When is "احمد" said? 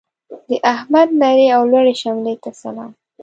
0.73-1.07